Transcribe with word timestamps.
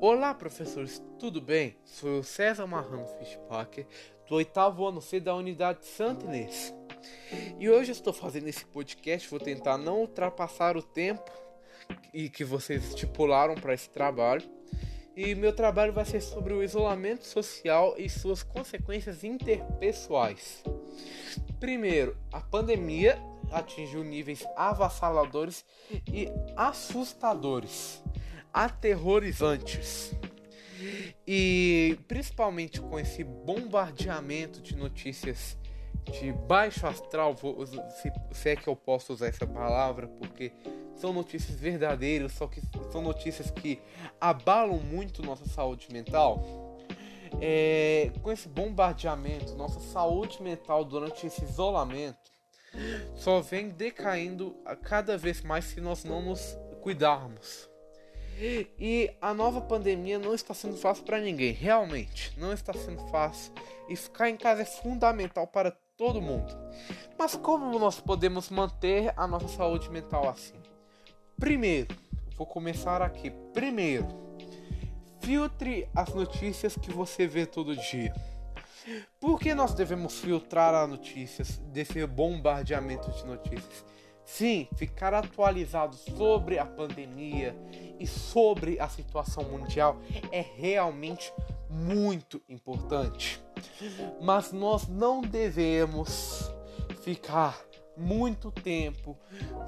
Olá, 0.00 0.34
professores, 0.34 1.02
tudo 1.18 1.40
bem? 1.40 1.76
Sou 1.84 2.20
o 2.20 2.24
César 2.24 2.66
Marrano 2.66 3.06
Fishpacker, 3.18 3.86
do 4.28 4.36
oitavo 4.36 4.86
ano 4.86 5.00
C 5.00 5.18
da 5.20 5.34
unidade 5.34 5.84
Santa 5.86 6.26
Inês. 6.26 6.74
E 7.58 7.68
hoje 7.68 7.92
estou 7.92 8.12
fazendo 8.12 8.48
esse 8.48 8.64
podcast, 8.64 9.28
vou 9.28 9.40
tentar 9.40 9.78
não 9.78 10.00
ultrapassar 10.00 10.76
o 10.76 10.82
tempo 10.82 11.30
e 12.12 12.28
que 12.28 12.44
vocês 12.44 12.88
estipularam 12.88 13.54
para 13.54 13.74
esse 13.74 13.90
trabalho. 13.90 14.42
E 15.16 15.34
meu 15.34 15.54
trabalho 15.54 15.92
vai 15.92 16.04
ser 16.04 16.20
sobre 16.20 16.52
o 16.52 16.62
isolamento 16.62 17.26
social 17.26 17.94
e 17.96 18.08
suas 18.08 18.42
consequências 18.42 19.24
interpessoais. 19.24 20.62
Primeiro, 21.58 22.16
a 22.32 22.40
pandemia 22.40 23.18
atingiu 23.50 24.04
níveis 24.04 24.44
avassaladores 24.56 25.64
e 26.06 26.28
assustadores 26.56 28.02
aterrorizantes. 28.56 30.14
E 31.26 31.98
principalmente 32.08 32.80
com 32.80 32.98
esse 32.98 33.22
bombardeamento 33.22 34.62
de 34.62 34.74
notícias 34.74 35.58
de 36.10 36.32
baixo 36.32 36.86
astral, 36.86 37.36
se, 37.36 38.12
se 38.32 38.48
é 38.48 38.56
que 38.56 38.66
eu 38.66 38.74
posso 38.74 39.12
usar 39.12 39.26
essa 39.26 39.46
palavra, 39.46 40.06
porque 40.06 40.52
são 40.94 41.12
notícias 41.12 41.58
verdadeiras, 41.58 42.32
só 42.32 42.46
que 42.46 42.62
são 42.90 43.02
notícias 43.02 43.50
que 43.50 43.78
abalam 44.18 44.78
muito 44.78 45.22
nossa 45.22 45.46
saúde 45.46 45.88
mental. 45.92 46.78
É, 47.40 48.10
com 48.22 48.32
esse 48.32 48.48
bombardeamento, 48.48 49.54
nossa 49.54 49.80
saúde 49.80 50.42
mental 50.42 50.82
durante 50.82 51.26
esse 51.26 51.44
isolamento 51.44 52.30
só 53.14 53.40
vem 53.40 53.68
decaindo 53.68 54.56
cada 54.82 55.18
vez 55.18 55.42
mais 55.42 55.66
se 55.66 55.80
nós 55.80 56.04
não 56.04 56.22
nos 56.22 56.56
cuidarmos. 56.80 57.68
E 58.38 59.10
a 59.20 59.32
nova 59.32 59.60
pandemia 59.60 60.18
não 60.18 60.34
está 60.34 60.52
sendo 60.52 60.76
fácil 60.76 61.04
para 61.04 61.20
ninguém, 61.20 61.52
realmente, 61.52 62.32
não 62.38 62.52
está 62.52 62.72
sendo 62.72 63.02
fácil. 63.08 63.52
E 63.88 63.96
ficar 63.96 64.28
em 64.28 64.36
casa 64.36 64.62
é 64.62 64.66
fundamental 64.66 65.46
para 65.46 65.70
todo 65.96 66.20
mundo. 66.20 66.54
Mas 67.18 67.34
como 67.34 67.78
nós 67.78 68.00
podemos 68.00 68.50
manter 68.50 69.12
a 69.16 69.26
nossa 69.26 69.48
saúde 69.48 69.88
mental 69.90 70.28
assim? 70.28 70.54
Primeiro, 71.38 71.94
vou 72.36 72.46
começar 72.46 73.00
aqui. 73.00 73.30
Primeiro, 73.54 74.06
filtre 75.20 75.88
as 75.94 76.12
notícias 76.12 76.76
que 76.76 76.92
você 76.92 77.26
vê 77.26 77.46
todo 77.46 77.74
dia. 77.76 78.14
Por 79.18 79.40
que 79.40 79.54
nós 79.54 79.74
devemos 79.74 80.20
filtrar 80.20 80.74
as 80.74 80.88
notícias 80.88 81.58
desse 81.72 82.06
bombardeamento 82.06 83.10
de 83.10 83.24
notícias? 83.24 83.84
Sim, 84.26 84.66
ficar 84.74 85.14
atualizado 85.14 85.94
sobre 85.94 86.58
a 86.58 86.66
pandemia 86.66 87.56
e 87.98 88.08
sobre 88.08 88.78
a 88.80 88.88
situação 88.88 89.44
mundial 89.44 89.98
é 90.32 90.40
realmente 90.40 91.32
muito 91.70 92.42
importante. 92.48 93.40
Mas 94.20 94.50
nós 94.52 94.88
não 94.88 95.22
devemos 95.22 96.52
ficar 97.02 97.64
muito 97.96 98.50
tempo 98.50 99.16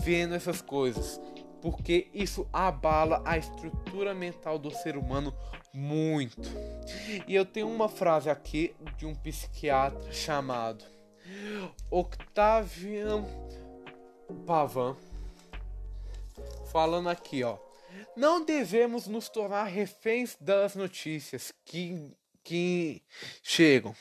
vendo 0.00 0.34
essas 0.34 0.62
coisas, 0.62 1.20
porque 1.60 2.08
isso 2.14 2.48
abala 2.50 3.22
a 3.26 3.36
estrutura 3.36 4.14
mental 4.14 4.58
do 4.58 4.70
ser 4.70 4.96
humano 4.96 5.34
muito. 5.72 6.48
E 7.28 7.34
eu 7.34 7.44
tenho 7.44 7.68
uma 7.68 7.90
frase 7.90 8.30
aqui 8.30 8.74
de 8.96 9.04
um 9.04 9.14
psiquiatra 9.14 10.10
chamado 10.10 10.82
Octavian 11.90 13.24
Pavan, 14.46 14.96
falando 16.72 17.08
aqui, 17.08 17.42
ó. 17.44 17.58
Não 18.16 18.44
devemos 18.44 19.06
nos 19.06 19.28
tornar 19.28 19.64
reféns 19.64 20.36
das 20.40 20.74
notícias 20.74 21.52
que, 21.64 22.12
que 22.42 23.02
chegam. 23.42 23.94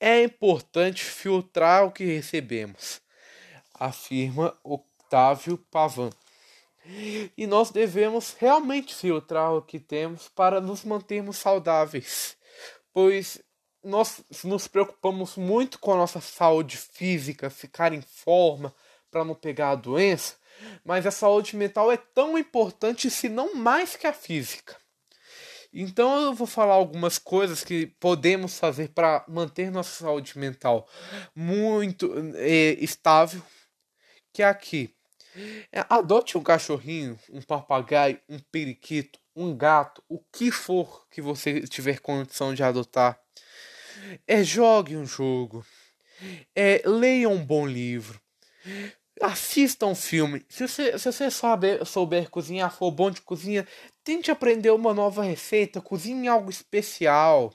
É 0.00 0.22
importante 0.22 1.04
filtrar 1.04 1.84
o 1.84 1.92
que 1.92 2.04
recebemos, 2.04 3.00
afirma 3.74 4.58
Octávio 4.62 5.58
Pavan. 5.70 6.10
E 7.36 7.46
nós 7.46 7.70
devemos 7.70 8.34
realmente 8.38 8.94
filtrar 8.94 9.54
o 9.54 9.62
que 9.62 9.80
temos 9.80 10.28
para 10.28 10.60
nos 10.60 10.84
mantermos 10.84 11.38
saudáveis, 11.38 12.36
pois 12.92 13.42
nós 13.82 14.22
nos 14.44 14.66
preocupamos 14.66 15.36
muito 15.36 15.78
com 15.78 15.92
a 15.92 15.96
nossa 15.96 16.20
saúde 16.20 16.76
física, 16.76 17.48
ficar 17.50 17.92
em 17.92 18.02
forma, 18.02 18.74
para 19.14 19.24
não 19.24 19.36
pegar 19.36 19.70
a 19.70 19.76
doença, 19.76 20.34
mas 20.84 21.06
a 21.06 21.10
saúde 21.12 21.54
mental 21.54 21.92
é 21.92 21.96
tão 21.96 22.36
importante, 22.36 23.08
se 23.08 23.28
não 23.28 23.54
mais 23.54 23.94
que 23.94 24.08
a 24.08 24.12
física. 24.12 24.76
Então 25.72 26.20
eu 26.20 26.34
vou 26.34 26.48
falar 26.48 26.74
algumas 26.74 27.16
coisas 27.16 27.62
que 27.62 27.86
podemos 28.00 28.58
fazer 28.58 28.88
para 28.88 29.24
manter 29.28 29.70
nossa 29.70 30.04
saúde 30.04 30.36
mental 30.36 30.88
muito 31.32 32.12
é, 32.34 32.72
estável, 32.80 33.40
que 34.32 34.42
é 34.42 34.46
aqui. 34.46 34.92
É, 35.70 35.86
adote 35.88 36.36
um 36.36 36.42
cachorrinho, 36.42 37.16
um 37.30 37.40
papagaio, 37.40 38.20
um 38.28 38.40
periquito, 38.50 39.20
um 39.36 39.56
gato, 39.56 40.02
o 40.08 40.18
que 40.32 40.50
for 40.50 41.06
que 41.08 41.22
você 41.22 41.60
tiver 41.68 42.00
condição 42.00 42.52
de 42.52 42.64
adotar. 42.64 43.16
É, 44.26 44.42
jogue 44.42 44.96
um 44.96 45.06
jogo. 45.06 45.64
É, 46.54 46.82
leia 46.84 47.28
um 47.28 47.44
bom 47.44 47.64
livro. 47.64 48.20
Assista 49.20 49.86
um 49.86 49.94
filme. 49.94 50.44
Se 50.48 50.66
você, 50.66 50.98
se 50.98 51.12
você 51.12 51.30
souber, 51.30 51.84
souber 51.84 52.30
cozinhar, 52.30 52.74
for 52.74 52.90
bom 52.90 53.10
de 53.10 53.20
cozinha, 53.20 53.66
tente 54.02 54.30
aprender 54.30 54.70
uma 54.70 54.92
nova 54.92 55.22
receita, 55.22 55.80
cozinhe 55.80 56.26
algo 56.26 56.50
especial. 56.50 57.52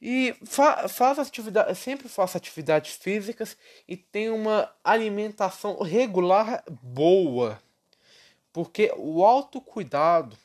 E 0.00 0.36
fa 0.44 0.88
faz 0.88 1.18
atividade, 1.18 1.74
sempre 1.74 2.08
faça 2.08 2.36
atividades 2.36 2.96
físicas 2.96 3.56
e 3.86 3.96
tenha 3.96 4.32
uma 4.34 4.70
alimentação 4.84 5.80
regular 5.82 6.62
boa. 6.82 7.60
Porque 8.52 8.92
o 8.96 9.24
autocuidado 9.24 10.36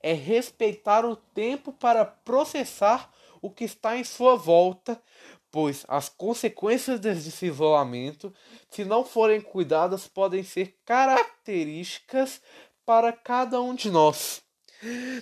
é 0.00 0.12
respeitar 0.12 1.04
o 1.04 1.16
tempo 1.16 1.72
para 1.72 2.04
processar 2.04 3.10
o 3.40 3.50
que 3.50 3.64
está 3.64 3.96
em 3.96 4.04
sua 4.04 4.36
volta 4.36 5.00
pois 5.52 5.84
as 5.86 6.08
consequências 6.08 6.98
desse 6.98 7.46
isolamento, 7.46 8.34
se 8.70 8.84
não 8.84 9.04
forem 9.04 9.40
cuidadas, 9.40 10.08
podem 10.08 10.42
ser 10.42 10.78
características 10.84 12.40
para 12.86 13.12
cada 13.12 13.60
um 13.60 13.74
de 13.74 13.90
nós. 13.90 14.42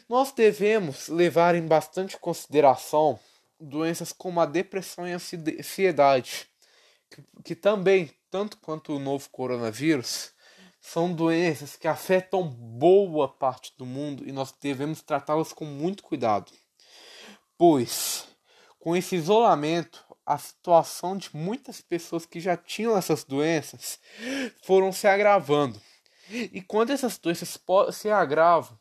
Nós 0.09 0.33
devemos 0.33 1.09
levar 1.09 1.55
em 1.55 1.67
bastante 1.67 2.17
consideração 2.17 3.19
doenças 3.59 4.13
como 4.13 4.41
a 4.41 4.47
depressão 4.47 5.07
e 5.07 5.13
a 5.13 5.17
ansiedade, 5.17 6.49
que, 7.11 7.23
que 7.45 7.55
também, 7.55 8.11
tanto 8.31 8.57
quanto 8.59 8.95
o 8.95 9.01
novo 9.01 9.29
coronavírus, 9.31 10.33
são 10.81 11.13
doenças 11.13 11.77
que 11.77 11.87
afetam 11.87 12.49
boa 12.49 13.29
parte 13.29 13.75
do 13.77 13.85
mundo 13.85 14.27
e 14.27 14.33
nós 14.33 14.55
devemos 14.61 15.03
tratá-las 15.03 15.53
com 15.53 15.67
muito 15.67 16.03
cuidado. 16.03 16.51
Pois, 17.59 18.27
com 18.79 18.97
esse 18.97 19.17
isolamento, 19.17 20.03
a 20.31 20.39
situação 20.39 21.17
de 21.17 21.29
muitas 21.35 21.81
pessoas 21.81 22.25
que 22.25 22.39
já 22.39 22.57
tinham 22.57 22.97
essas 22.97 23.25
doenças 23.25 23.99
foram 24.63 24.93
se 24.93 25.09
agravando. 25.09 25.81
E 26.31 26.63
quando 26.63 26.91
essas 26.91 27.19
doenças 27.19 27.59
se 27.93 28.09
agravam, 28.09 28.79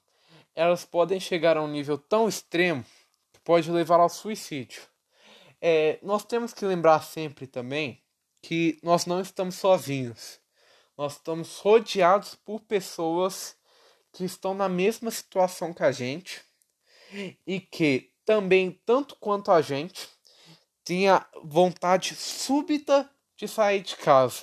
elas 0.53 0.85
podem 0.85 1.19
chegar 1.19 1.57
a 1.57 1.63
um 1.63 1.67
nível 1.67 1.97
tão 1.97 2.29
extremo 2.29 2.85
que 3.33 3.39
pode 3.39 3.71
levar 3.71 3.99
ao 3.99 4.09
suicídio. 4.09 4.83
É, 5.59 5.97
nós 6.03 6.23
temos 6.23 6.53
que 6.53 6.63
lembrar 6.63 7.01
sempre 7.01 7.47
também 7.47 7.99
que 8.43 8.77
nós 8.83 9.07
não 9.07 9.19
estamos 9.19 9.55
sozinhos. 9.55 10.39
Nós 10.95 11.13
estamos 11.13 11.57
rodeados 11.57 12.35
por 12.35 12.59
pessoas 12.59 13.57
que 14.13 14.23
estão 14.23 14.53
na 14.53 14.69
mesma 14.69 15.09
situação 15.09 15.73
que 15.73 15.81
a 15.81 15.91
gente 15.91 16.43
e 17.47 17.59
que 17.59 18.11
também, 18.23 18.79
tanto 18.85 19.15
quanto 19.15 19.51
a 19.51 19.63
gente, 19.63 20.07
tinha 20.89 21.23
vontade 21.43 22.15
súbita 22.15 23.07
de 23.37 23.47
sair 23.47 23.81
de 23.81 23.95
casa. 23.95 24.41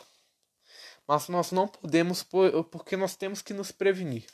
Mas 1.04 1.28
nós 1.28 1.50
não 1.50 1.66
podemos, 1.66 2.24
porque 2.70 2.96
nós 2.96 3.16
temos 3.16 3.42
que 3.42 3.52
nos 3.52 3.72
prevenir. 3.72 4.24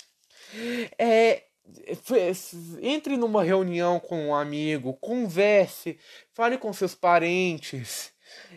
É, 0.99 1.45
entre 2.83 3.17
numa 3.17 3.43
reunião 3.43 3.99
com 3.99 4.29
um 4.29 4.35
amigo, 4.35 4.93
converse, 5.01 5.99
fale 6.35 6.59
com 6.59 6.71
seus 6.75 6.95
parentes, 6.95 8.13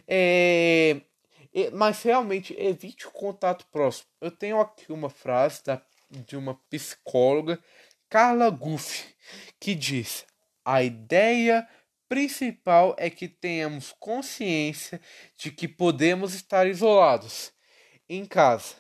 é, 0.06 1.00
mas 1.72 2.04
realmente 2.04 2.54
evite 2.60 3.08
o 3.08 3.12
contato 3.12 3.66
próximo. 3.72 4.10
Eu 4.20 4.32
tenho 4.32 4.60
aqui 4.60 4.92
uma 4.92 5.10
frase 5.10 5.64
da, 5.64 5.82
de 6.10 6.36
uma 6.36 6.56
psicóloga, 6.70 7.58
Carla 8.10 8.50
Guff, 8.50 9.16
que 9.62 9.74
diz: 9.74 10.26
a 10.66 10.84
ideia 10.84 11.66
principal 12.08 12.96
é 12.98 13.10
que 13.10 13.28
tenhamos 13.28 13.94
consciência 14.00 15.00
de 15.38 15.52
que 15.52 15.68
podemos 15.68 16.34
estar 16.34 16.68
isolados 16.68 17.52
em 18.08 18.26
casa, 18.26 18.76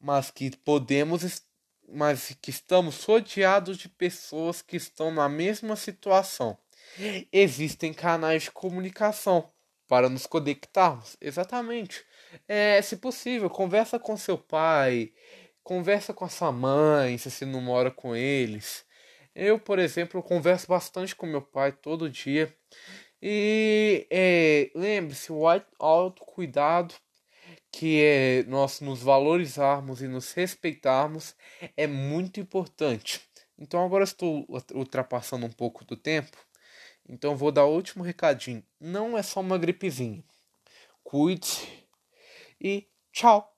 mas 0.00 0.30
que 0.30 0.56
podemos 0.56 1.42
mas 1.90 2.36
que 2.42 2.50
estamos 2.50 3.02
rodeados 3.04 3.78
de 3.78 3.88
pessoas 3.88 4.60
que 4.60 4.76
estão 4.76 5.10
na 5.10 5.26
mesma 5.26 5.74
situação. 5.74 6.58
Existem 7.32 7.94
canais 7.94 8.44
de 8.44 8.50
comunicação 8.50 9.50
para 9.86 10.08
nos 10.08 10.26
conectarmos. 10.26 11.16
Exatamente. 11.20 12.04
É, 12.46 12.80
se 12.82 12.98
possível, 12.98 13.48
conversa 13.48 13.98
com 13.98 14.16
seu 14.16 14.36
pai, 14.36 15.12
conversa 15.62 16.12
com 16.12 16.24
a 16.24 16.28
sua 16.28 16.52
mãe, 16.52 17.16
se 17.16 17.30
você 17.30 17.46
não 17.46 17.60
mora 17.60 17.90
com 17.90 18.14
eles. 18.14 18.84
Eu, 19.40 19.56
por 19.56 19.78
exemplo, 19.78 20.20
converso 20.20 20.66
bastante 20.66 21.14
com 21.14 21.24
meu 21.24 21.40
pai 21.40 21.70
todo 21.70 22.10
dia. 22.10 22.52
E 23.22 24.04
é, 24.10 24.68
lembre-se, 24.74 25.32
o 25.32 25.44
autocuidado, 25.78 26.92
que 27.70 28.02
é 28.02 28.42
nós 28.48 28.80
nos 28.80 29.00
valorizarmos 29.00 30.02
e 30.02 30.08
nos 30.08 30.32
respeitarmos, 30.32 31.36
é 31.76 31.86
muito 31.86 32.40
importante. 32.40 33.20
Então 33.56 33.84
agora 33.84 34.02
estou 34.02 34.44
ultrapassando 34.74 35.46
um 35.46 35.52
pouco 35.52 35.84
do 35.84 35.96
tempo. 35.96 36.36
Então 37.08 37.36
vou 37.36 37.52
dar 37.52 37.64
o 37.64 37.72
último 37.72 38.02
recadinho. 38.02 38.64
Não 38.80 39.16
é 39.16 39.22
só 39.22 39.38
uma 39.38 39.56
gripezinha. 39.56 40.24
Cuide-se 41.04 41.64
e 42.60 42.88
tchau! 43.12 43.57